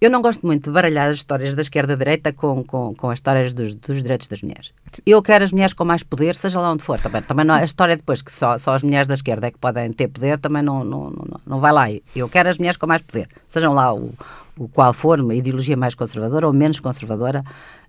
[0.00, 3.52] eu não gosto muito de baralhar as histórias da esquerda-direita com, com, com as histórias
[3.52, 4.72] dos, dos, direitos das mulheres.
[5.04, 6.98] Eu quero as mulheres com mais poder, seja lá onde for.
[6.98, 9.58] Também, também não, a história depois que só, só as mulheres da esquerda é que
[9.58, 11.84] podem ter poder, também não, não, não, não vai lá.
[12.16, 14.14] Eu quero as mulheres com mais poder, sejam lá o,
[14.60, 17.42] o qual for, uma ideologia mais conservadora ou menos conservadora.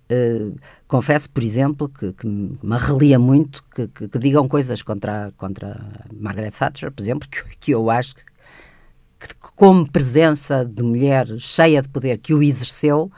[0.10, 0.58] Uh,
[0.88, 5.80] confesso, por exemplo, que, que me relia muito que, que, que, digam coisas contra, contra
[6.14, 7.28] Margaret Thatcher, por exemplo,
[7.60, 8.22] que, eu acho que
[9.20, 13.12] que, como presença de mulher cheia de poder que o exerceu,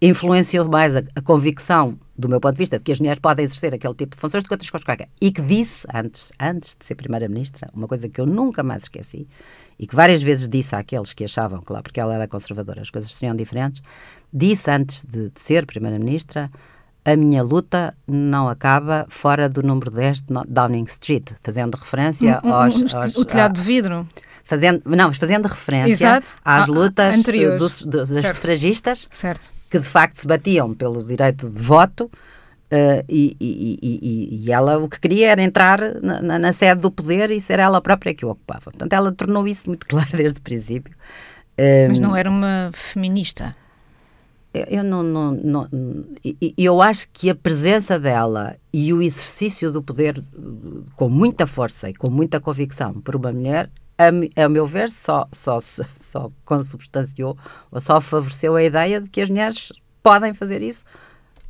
[0.00, 3.44] influenciou mais a, a, convicção, do meu ponto de vista, de que as mulheres podem
[3.44, 5.08] exercer aquele tipo de funções do que outras coisas qualquer.
[5.20, 9.28] E que disse, antes, antes de ser Primeira-Ministra, uma coisa que eu nunca mais esqueci,
[9.78, 12.90] e que várias vezes disse àqueles que achavam que lá, porque ela era conservadora, as
[12.90, 13.82] coisas seriam diferentes,
[14.32, 16.50] disse antes de, de ser Primeira-Ministra
[17.06, 22.48] a minha luta não acaba fora do número 10 de Downing Street, fazendo referência um,
[22.48, 24.08] um, aos, aos, O telhado de vidro.
[24.46, 26.36] Fazendo, não, fazendo referência Exato.
[26.44, 29.50] às lutas uh, dos, dos, das sufragistas, certo.
[29.68, 32.10] que de facto se batiam pelo direito de voto,
[32.66, 36.80] Uh, e, e, e, e, ela o que queria era entrar na, na, na, sede
[36.80, 38.62] do poder e ser ela própria que o ocupava.
[38.64, 40.92] Portanto, ela tornou isso muito claro desde o princípio.
[41.56, 43.54] Um, Mas não era uma feminista?
[44.68, 45.68] eu não, não, não,
[46.56, 50.22] eu acho que a presença dela e o exercício do poder
[50.96, 55.26] com muita força e com muita convicção por uma mulher, a, a meu ver, só,
[55.32, 57.36] só, só consubstanciou
[57.70, 60.84] ou só favoreceu a ideia de que as mulheres podem fazer isso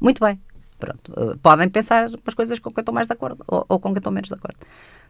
[0.00, 0.40] muito bem.
[0.78, 3.80] Pronto, uh, podem pensar umas coisas com que eu estou mais de acordo ou, ou
[3.80, 4.58] com que eu estou menos de acordo.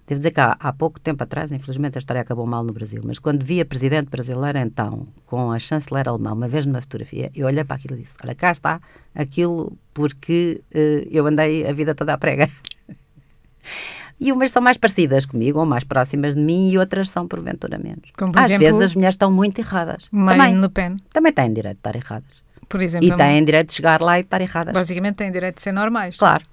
[0.07, 3.03] Devo dizer que há, há, pouco tempo atrás, infelizmente a história acabou mal no Brasil,
[3.05, 7.29] mas quando vi a presidente brasileira então, com a chanceler alemã, uma vez numa fotografia,
[7.35, 8.81] eu olhei para aquilo e disse, olha, cá está
[9.13, 12.51] aquilo porque uh, eu andei a vida toda a pregar.
[14.19, 17.79] e umas são mais parecidas comigo, ou mais próximas de mim, e outras são porventura
[17.79, 18.11] menos.
[18.17, 20.07] Como, por Às exemplo, vezes as mulheres estão muito erradas.
[20.11, 20.97] Marine também, Le Pen.
[21.13, 22.43] Também têm direito de estar erradas.
[22.69, 24.75] Por exemplo, e têm direito de chegar lá e de estar erradas.
[24.75, 26.17] Basicamente têm direito de ser normais.
[26.17, 26.45] Claro.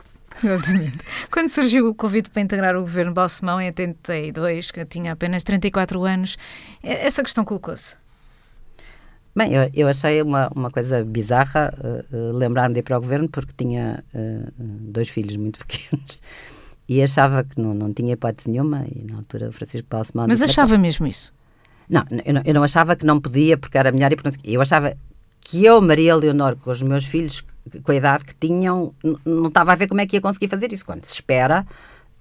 [0.43, 0.97] Exatamente.
[1.32, 6.04] Quando surgiu o convite para integrar o governo Balsemão em 82, que tinha apenas 34
[6.04, 6.38] anos,
[6.82, 7.95] essa questão colocou-se?
[9.36, 13.02] Bem, eu, eu, achei uma, uma coisa bizarra uh, uh, lembrar-me de ir para o
[13.02, 16.19] governo porque tinha uh, dois filhos muito pequenos
[16.88, 20.28] e achava que não, não tinha hipótese nenhuma e na altura o Francisco Balsemão...
[20.28, 21.34] Mas achava mesmo isso?
[21.89, 24.62] Não eu, não, eu não achava que não podia porque era melhor e porque Eu
[24.62, 24.96] achava
[25.41, 27.43] que eu, Maria Leonor, com os meus filhos,
[27.84, 28.93] com a idade que tinham,
[29.26, 30.86] não estava a ver como é que ia conseguir fazer isso.
[30.86, 31.65] Quando se espera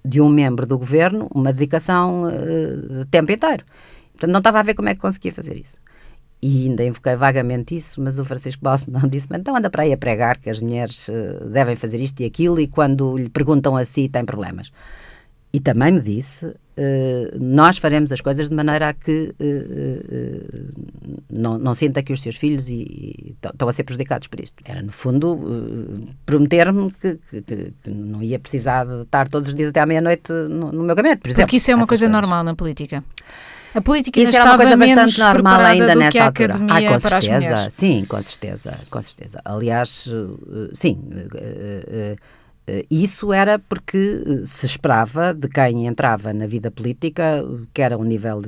[0.03, 3.63] de um membro do governo uma dedicação uh, de tempo inteiro.
[4.11, 5.77] Portanto, não estava a ver como é que conseguia fazer isso.
[6.45, 9.97] E ainda invoquei vagamente isso, mas o Francisco Balsemão disse-me, então anda para aí a
[9.97, 14.09] pregar que as mulheres uh, devem fazer isto e aquilo e quando lhe perguntam assim
[14.09, 14.69] tem problemas.
[15.53, 21.57] E também me disse, uh, nós faremos as coisas de maneira a que uh, não,
[21.57, 24.61] não sinta que os seus filhos estão a ser prejudicados por isto.
[24.65, 25.39] Era, no fundo,
[26.25, 30.33] prometer-me que, que, que, não ia precisar de estar todos os dias até à meia-noite
[30.33, 31.45] no, no, meu gabinete, por exemplo.
[31.45, 32.21] Porque isso é uma coisa coisas.
[32.21, 33.01] normal na política.
[33.73, 36.55] A política Isso era uma coisa bastante normal ainda nessa altura.
[36.69, 37.69] Ah, com certeza.
[37.69, 39.41] Sim, com certeza, com certeza.
[39.43, 42.15] Aliás, uh, sim, uh,
[42.65, 47.97] eh, isso era porque eh, se esperava de quem entrava na vida política, quer a
[47.97, 48.41] um nível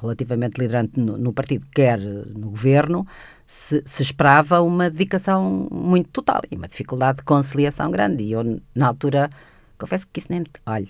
[0.00, 3.06] relativamente liderante no, no, partido, quer no governo,
[3.44, 8.24] se, se, esperava uma dedicação muito total e uma dificuldade de conciliação grande.
[8.24, 9.28] E eu, na altura,
[9.76, 10.42] confesso que isso nem.
[10.64, 10.88] Olha,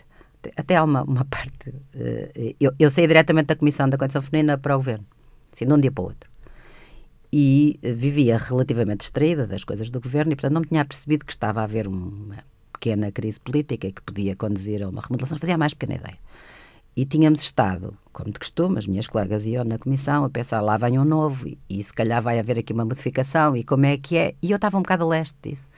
[0.57, 1.73] até há uma, uma parte.
[1.95, 5.07] Eh, eu, eu saí diretamente da Comissão da Condição Feminina para o governo,
[5.53, 6.35] assim, de um dia para o outro
[7.37, 11.33] e vivia relativamente distraída das coisas do governo e, portanto, não me tinha percebido que
[11.33, 12.37] estava a haver uma
[12.73, 15.37] pequena crise política que podia conduzir a uma remodelação.
[15.37, 16.19] Fazia a mais pequena ideia.
[16.97, 20.61] E tínhamos estado, como de costume, as minhas colegas e eu na comissão, a pensar
[20.61, 23.85] lá vem um novo e, e se calhar vai haver aqui uma modificação e como
[23.85, 24.37] é que é.
[24.41, 25.69] E eu estava um bocado a leste disso.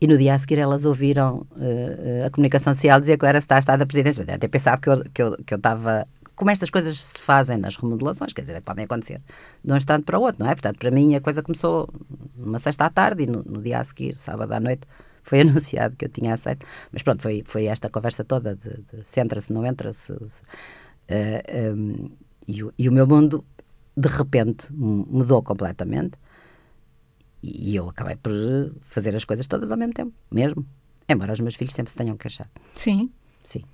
[0.00, 3.40] E no dia a seguir elas ouviram uh, a comunicação social dizer que eu era
[3.40, 4.24] secretária da presidência.
[4.24, 6.06] Devem ter pensado que eu, que eu, que eu estava
[6.40, 9.20] como estas coisas se fazem nas remodelações, quer dizer, podem acontecer
[9.62, 10.54] de um instante para o outro, não é?
[10.54, 11.86] Portanto, para mim a coisa começou
[12.34, 14.88] numa sexta à tarde e no, no dia a seguir, sábado à noite,
[15.22, 16.64] foi anunciado que eu tinha aceito.
[16.90, 20.14] Mas pronto, foi, foi esta conversa toda de, de se entra, se não entra, se,
[20.14, 20.30] uh,
[21.08, 22.10] eh, um,
[22.48, 23.44] e, e o meu mundo
[23.94, 26.12] de repente mudou completamente
[27.42, 28.32] e eu acabei por
[28.82, 30.66] fazer as coisas todas ao mesmo tempo, mesmo.
[31.08, 32.50] Embora os meus filhos sempre se tenham queixado.
[32.74, 33.10] Sim.
[33.44, 33.64] Sim.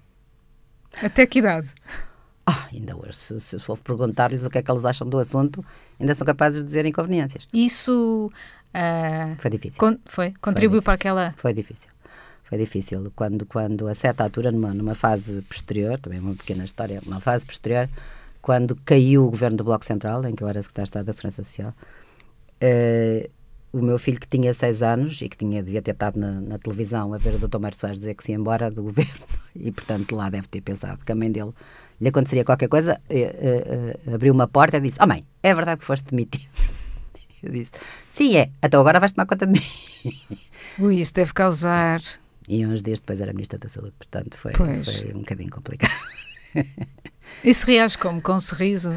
[1.03, 1.69] Até que idade?
[2.47, 5.65] Ah, ainda hoje, se, se for perguntar-lhes o que é que eles acham do assunto,
[5.99, 7.47] ainda são capazes de dizer inconveniências.
[7.53, 8.31] Isso
[8.69, 9.79] uh, foi difícil.
[9.81, 10.33] Con foi?
[10.41, 11.33] Contribuiu foi para aquela.
[11.33, 11.91] Foi difícil.
[12.45, 13.13] Foi difícil.
[13.17, 17.45] Quando, quando a certa altura, numa, numa fase posterior, também uma pequena história, uma fase
[17.45, 17.89] posterior,
[18.41, 21.13] quando caiu o governo do Bloco Central, em que eu era secretário de Estado da
[21.13, 21.75] Segurança Social,
[22.63, 23.31] uh,
[23.79, 26.59] o meu filho que tinha seis anos e que tinha, devia ter estado na, na
[26.59, 27.59] televisão a ver o Dr.
[27.59, 31.05] Mário Soares dizer que se ia embora do governo e, portanto, lá deve ter pensado
[31.05, 31.53] que a mãe dele
[32.01, 35.81] lhe aconteceria qualquer coisa, uh, uh, abriu uma porta e disse: Oh mãe, é verdade
[35.81, 36.47] que foste demitido?
[37.43, 37.73] Eu disse:
[38.09, 40.39] Sim, é, então agora vais tomar conta de mim.
[40.79, 42.01] Ui, isso deve causar.
[42.49, 45.93] E uns dias depois era Ministra da Saúde, portanto foi, foi um bocadinho complicado.
[47.45, 48.23] E se reage como?
[48.23, 48.95] Com um sorriso?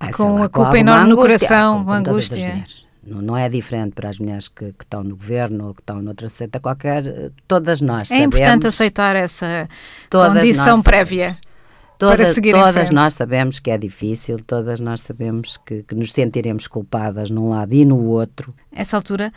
[0.00, 2.64] Ah, com lá, a culpa enorme no coração, com, com angústia?
[3.06, 6.00] Não, não, é diferente para as mulheres que, que, estão no governo ou que estão
[6.00, 7.32] noutra seita qualquer.
[7.46, 9.68] Todas nós É sabemos, importante aceitar essa
[10.10, 11.36] condição prévia.
[11.96, 17.30] Todas, todas nós sabemos que é difícil, todas nós sabemos que, que, nos sentiremos culpadas
[17.30, 18.52] num lado e no outro.
[18.72, 19.32] Essa altura,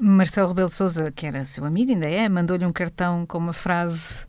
[0.00, 3.52] Marcelo Rebelo de Sousa, que era seu amigo, ainda é, mandou-lhe um cartão com uma
[3.52, 4.26] frase,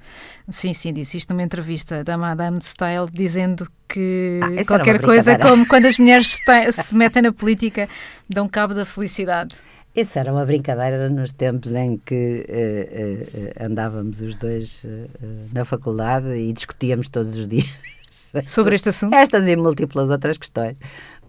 [0.50, 5.68] sim, sim, disse isto numa entrevista da Madame Style, dizendo que ah, qualquer coisa como
[5.68, 6.40] quando as mulheres
[6.72, 7.90] se metem na política
[8.30, 9.56] dão cabo da felicidade.
[9.96, 15.10] Isso era uma brincadeira nos tempos em que uh, uh, andávamos os dois uh,
[15.54, 17.78] na faculdade e discutíamos todos os dias.
[18.46, 19.16] Sobre este assunto?
[19.16, 20.76] Estas e múltiplas outras questões.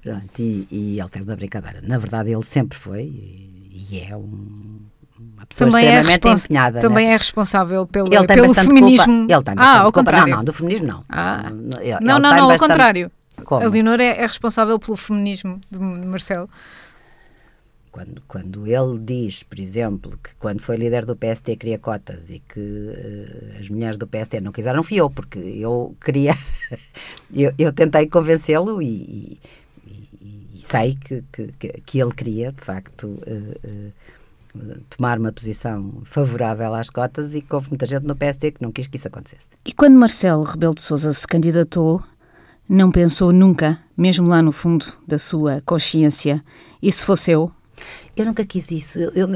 [0.03, 1.81] Pronto, e, e, ele fez uma brincadeira.
[1.81, 4.81] Na verdade, ele sempre foi e, e é um,
[5.19, 6.81] uma pessoa também é extremamente é empenhada.
[6.81, 7.15] Também nesta...
[7.15, 9.19] é responsável pelo, ele tem pelo feminismo.
[9.19, 9.35] Culpa.
[9.35, 10.01] Ele tem ah, ao culpa.
[10.01, 10.31] contrário.
[10.31, 11.05] Não, não, do feminismo não.
[11.09, 11.45] Ah.
[11.81, 12.53] Ele, não, não, não, bastante...
[12.53, 13.11] ao contrário.
[13.45, 13.65] Como?
[13.65, 16.49] A Leonor é, é responsável pelo feminismo de Marcelo.
[17.91, 22.41] Quando, quando ele diz, por exemplo, que quando foi líder do PST queria cotas e
[22.41, 26.35] que uh, as mulheres do PST não quiseram, fui eu, porque eu queria.
[27.33, 29.41] eu, eu tentei convencê-lo e, e,
[30.69, 33.07] sei que, que, que, ele queria, de facto.
[33.07, 33.93] Uh, uh,
[34.89, 38.73] tomar uma posição favorável às cotas e que houve muita gente no PST que não
[38.73, 39.51] quis que isso acontecesse.
[39.67, 42.03] E quando Marcelo Rebelo de Sousa se candidatou,
[42.67, 46.43] não pensou nunca, mesmo lá no fundo da sua consciência,
[46.83, 47.53] e se fosse eu,
[48.17, 48.99] eu nunca quis isso.
[48.99, 49.29] Eu, eu,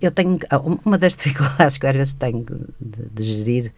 [0.00, 0.36] eu, tenho.
[0.84, 2.44] Uma das dificuldades que às vezes tenho
[2.78, 3.72] de, de gerir,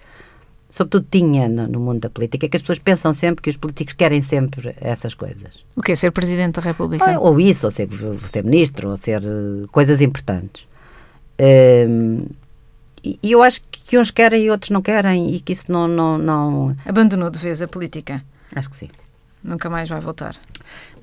[0.68, 3.57] sobretudo tinha no, no, mundo da política, é que as pessoas pensam sempre que os
[3.57, 5.64] políticos querem sempre essas coisas.
[5.74, 7.18] O que é ser Presidente da República?
[7.18, 7.88] Ou, ou isso, ou ser,
[8.26, 10.66] ser Ministro, ou ser uh, coisas importantes.
[11.40, 12.26] Um,
[13.02, 15.87] e eu acho que uns querem e outros não querem, e que isso não.
[15.87, 16.76] não, não...
[16.85, 18.22] Abandonou de vez a política?
[18.54, 18.88] Acho que sim.
[19.42, 20.37] Nunca mais vai voltar?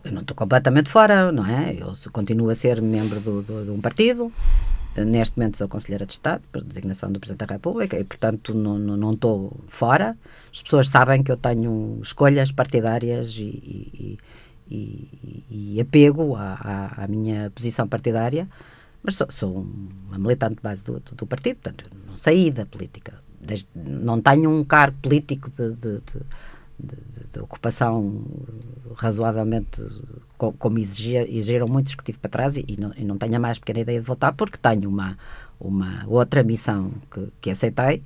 [0.05, 1.75] eu não estou completamente fora, não é?
[1.79, 4.31] Eu continuo a ser membro do, do, de um partido.
[5.03, 8.79] Neste momento sou conselheira de Estado, por designação do Presidente da República, e, portanto, não,
[8.79, 10.17] não, não estou fora.
[10.53, 14.17] As pessoas sabem que eu tenho escolhas partidárias e, e,
[14.69, 15.43] e,
[15.75, 18.47] e apego à, à, à, minha posição partidária,
[19.03, 19.67] mas sou, sou
[20.07, 23.21] uma militante base do, do, do, partido, portanto, não saí da política.
[23.39, 26.21] Desde, não tenho um cargo político de, de, de,
[26.77, 28.23] de ocupação
[28.95, 29.81] razoavelmente
[30.37, 33.39] como exigia, exigiram muitos que tive para trás e, e, não, e não tenho a
[33.39, 35.17] mais pequena ideia de voltar porque tenho uma,
[35.59, 38.03] uma outra missão que, que aceitei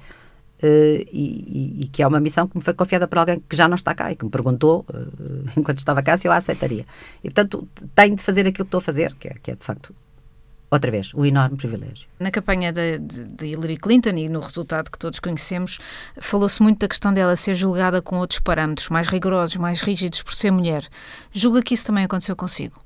[0.62, 3.66] Uh, e, e, que é uma missão que me foi confiada por alguém que já
[3.66, 6.86] não está cá e que me perguntou, uh, enquanto estava cá, se eu a aceitaria.
[7.24, 9.64] E, portanto, tenho de fazer aquilo que estou a fazer, que é, que é de
[9.64, 9.96] facto,
[10.70, 12.08] outra vez, um enorme privilégio.
[12.20, 15.80] Na campanha de, de, de Hillary Clinton e no resultado que todos conhecemos,
[16.20, 20.34] falou-se muito da questão dela ser julgada com outros parâmetros, mais rigorosos, mais rígidos, por
[20.34, 20.88] ser mulher.
[21.32, 22.80] Julga que isso também aconteceu consigo?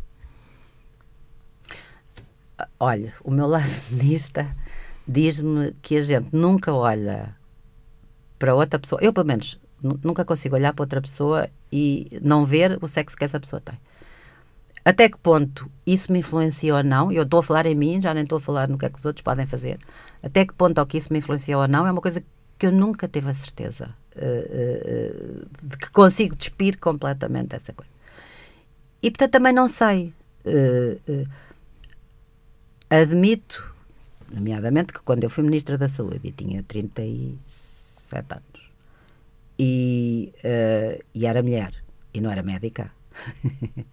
[2.79, 4.55] Olha, o meu lado feminista
[5.07, 7.35] diz-me que a gente nunca olha
[8.39, 9.01] para outra pessoa.
[9.01, 13.23] Eu, pelo menos, nunca consigo olhar para outra pessoa e não ver o sexo que
[13.23, 13.77] essa pessoa tem.
[14.85, 18.13] Até que ponto isso me influencia ou não, eu estou a falar em mim, já
[18.13, 19.79] nem estou a falar no que é que os outros podem fazer,
[20.21, 22.23] até que ponto ao que isso me influencia ou não, é uma coisa
[22.57, 27.91] que eu nunca tive a certeza uh, uh, de que consigo despir completamente essa coisa.
[29.01, 30.13] E portanto também não sei.
[30.45, 31.27] Uh,
[32.89, 33.73] admito,
[34.31, 38.71] nomeadamente, que quando eu fui Ministra da Saúde e tinha 36 17 anos.
[39.57, 40.33] E,
[41.13, 41.71] e era mulher,
[42.13, 42.91] e não era médica.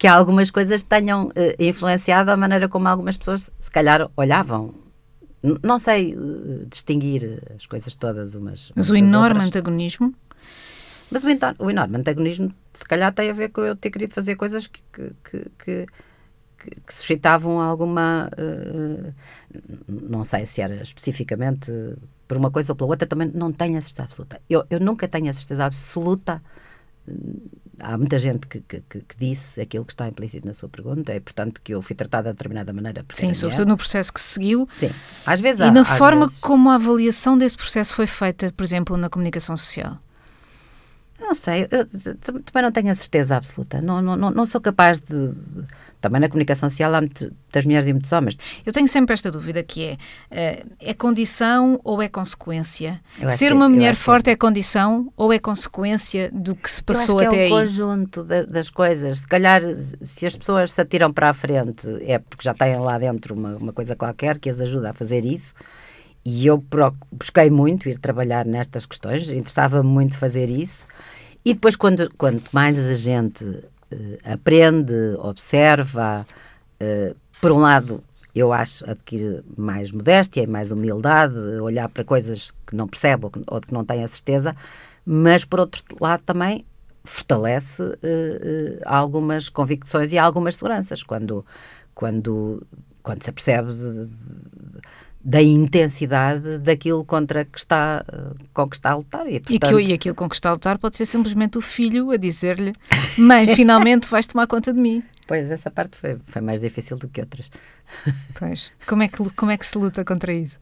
[0.00, 4.74] que algumas coisas tenham uh, influenciado a maneira como algumas pessoas, se calhar, olhavam.
[5.44, 8.72] N não sei uh, distinguir as coisas todas umas.
[8.74, 9.48] Mas o enorme outras.
[9.48, 10.14] antagonismo.
[11.10, 11.26] Mas o,
[11.58, 14.80] o, enorme antagonismo, se calhar, tem a ver com eu ter querido fazer coisas que,
[14.90, 15.86] que, que, que
[16.60, 18.30] que, que suscitavam alguma.
[18.38, 19.12] Uh,
[19.86, 21.70] não sei se era especificamente
[22.26, 24.40] por uma coisa ou pela outra, também não tenho a certeza absoluta.
[24.48, 26.42] Eu, eu nunca tenho a certeza absoluta.
[27.82, 31.20] Há muita gente que, que, que, disse aquilo que está implícito na sua pergunta, é
[31.20, 33.04] portanto que eu fui tratada de determinada maneira.
[33.14, 34.66] Sim, sobretudo no processo que se seguiu.
[34.68, 34.90] Sim,
[35.26, 36.40] às vezes E há, na forma vezes...
[36.40, 39.98] como a avaliação desse processo foi feita, por exemplo, na comunicação social.
[41.20, 41.86] Não sei, eu
[42.44, 43.80] também não tenho a certeza absoluta.
[43.82, 45.64] Não, não, não, sou capaz de, de.
[46.00, 48.38] Também na comunicação social há muitas mulheres e muitos homens.
[48.64, 49.96] Eu tenho sempre esta dúvida que é:
[50.30, 53.00] eh, é condição ou é consequência?
[53.36, 54.32] Ser uma mulher forte é...
[54.32, 57.50] é condição ou é consequência do que se passou até aí?
[57.50, 59.18] É um conjunto de, das coisas.
[59.18, 59.62] Se calhar,
[60.00, 63.56] se as pessoas se atiram para a frente, é porque já têm lá dentro uma,
[63.56, 65.54] uma coisa qualquer que as ajuda a fazer isso.
[66.24, 66.62] E eu
[67.10, 70.84] busquei muito ir trabalhar nestas questões, interessava-me muito fazer isso.
[71.44, 73.44] E depois, quando, quanto mais a gente
[74.24, 76.26] aprende, observa,
[76.80, 78.02] uh, por um lado,
[78.34, 83.30] eu acho, adquire mais modéstia e mais humildade, olhar para coisas que não percebe ou,
[83.30, 84.54] que, ou que não tem a certeza,
[85.04, 86.64] mas por outro lado também
[87.04, 91.44] fortalece uh, algumas convicções e algumas seguranças quando,
[91.94, 92.66] quando,
[93.02, 94.80] quando se apercebe de, de,
[95.22, 98.04] da intensidade daquilo contra que está,
[98.54, 99.26] com que está a lutar.
[99.26, 99.80] E, portanto...
[99.80, 102.16] e, que, e aquilo com que está a lutar pode ser simplesmente o filho a
[102.16, 102.72] dizer-lhe:
[103.18, 105.02] Mãe, finalmente vais tomar conta de mim.
[105.26, 107.50] Pois, essa parte foi, foi mais difícil do que outras.
[108.38, 108.70] Pois.
[108.86, 110.58] Como é que, como é que se luta contra isso?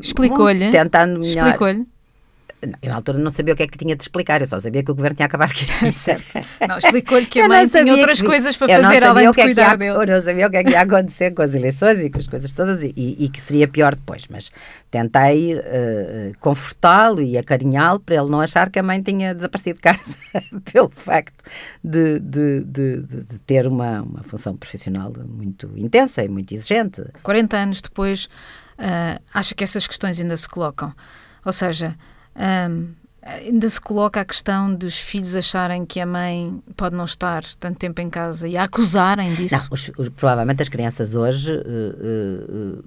[0.00, 0.70] Explicou-lhe.
[0.70, 1.46] Tentando melhor.
[1.46, 1.86] Explicou-lhe.
[2.82, 4.82] Eu na altura não sabia o que é que tinha de explicar, eu só sabia
[4.82, 6.24] que o governo tinha acabado de certo.
[6.66, 9.76] Não, explicou-lhe que a mãe tinha outras que, coisas para fazer além de cuidar ia,
[9.76, 9.96] dele.
[9.96, 12.26] Eu não sabia o que é que ia acontecer com as eleições e com as
[12.26, 14.50] coisas todas e, e, que seria pior depois, mas
[14.90, 15.62] tentei uh,
[16.40, 20.16] confortá-lo e acarinhá-lo para ele não achar que a mãe tinha desaparecido de casa
[20.72, 21.44] pelo facto
[21.82, 27.02] de, de, de, de, ter uma, uma função profissional muito intensa e muito exigente.
[27.22, 28.28] 40 anos depois,
[28.78, 30.92] uh, acha que essas questões ainda se colocam?
[31.44, 31.96] Ou seja,
[32.36, 32.88] um,
[33.22, 37.78] ainda se coloca a questão dos filhos acharem que a mãe pode não estar tanto
[37.78, 39.54] tempo em casa e a acusarem disso?
[39.54, 42.84] Não, os, os, provavelmente as crianças hoje uh, uh,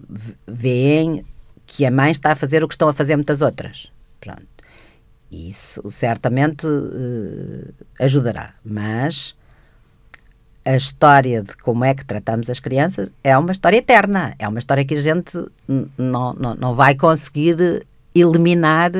[0.47, 1.25] veem
[1.65, 3.91] que a mãe está a fazer o que estão a fazer muitas outras.
[4.21, 4.45] Pronto.
[5.31, 9.36] Isso certamente uh, ajudará, mas
[10.63, 14.60] a história de como é que tratamos as crianças é uma história eterna, é uma
[14.60, 15.31] história que a gente
[15.97, 18.91] não, não, não vai conseguir eliminar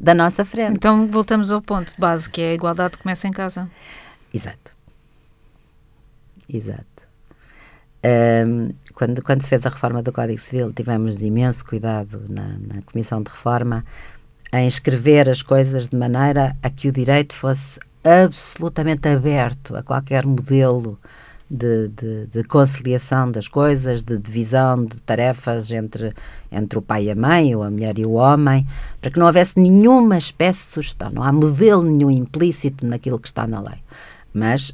[0.00, 0.72] da nossa frente.
[0.72, 3.70] Então voltamos ao ponto de base, que é a igualdade que começa em casa.
[4.32, 4.72] Exato.
[6.48, 7.08] Exato.
[8.02, 12.82] Um, quando, quando se fez a reforma do Código Civil, tivemos imenso cuidado na, na
[12.82, 13.84] Comissão de Reforma
[14.52, 20.24] em escrever as coisas de maneira a que o direito fosse absolutamente aberto a qualquer
[20.24, 20.98] modelo
[21.50, 26.14] de, de, de, conciliação das coisas, de divisão de tarefas entre,
[26.52, 28.64] entre o pai e a mãe, ou a mulher e o homem,
[29.00, 33.26] para que não houvesse nenhuma espécie de sugestão, não há modelo nenhum implícito naquilo que
[33.26, 33.78] está na lei.
[34.32, 34.72] Mas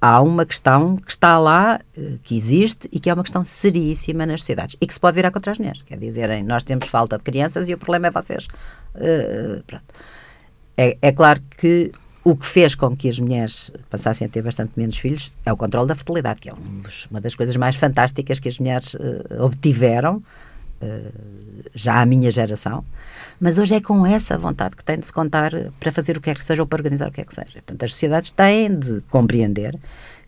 [0.00, 4.24] há uma questão que está lá, eh, que existe e que é uma questão seríssima
[4.24, 5.82] nas sociedades e que se pode virar contra as mulheres.
[5.82, 8.46] Quer dizer, nós temos falta de crianças e o problema é vocês.
[8.94, 9.62] Uh,
[10.76, 11.90] é, é claro que
[12.24, 15.56] o que fez com que as mulheres passassem a ter bastante menos filhos é o
[15.56, 19.42] controle da fertilidade, que é um uma das coisas mais fantásticas que as mulheres uh,
[19.44, 20.22] obtiveram,
[20.80, 21.12] uh,
[21.74, 22.84] já à minha geração.
[23.40, 25.50] Mas hoje é com essa vontade que tem de se contar
[25.80, 27.54] para fazer o que é que seja ou para organizar o que é que seja.
[27.54, 29.76] Portanto, as sociedades têm de compreender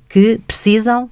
[0.08, 1.08] que precisam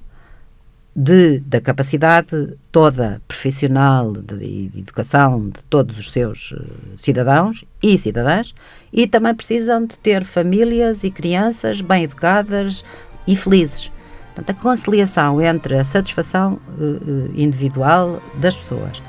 [0.95, 6.65] de, da capacidade toda profissional de, de, educação de todos os seus uh,
[6.97, 8.53] cidadãos e cidadãs
[8.93, 12.85] e também precisam de ter famílias e crianças bem educadas
[13.27, 13.91] e felizes.
[14.35, 19.01] Portanto, a conciliação entre a satisfação uh, individual das pessoas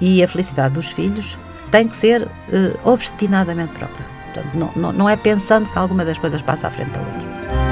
[0.00, 1.38] e a felicidade dos filhos
[1.70, 2.28] tem que ser uh,
[2.84, 4.18] obstinadamente procurada.
[4.32, 7.67] Portanto, não, não, não é pensando que alguma das coisas passa à frente da outra.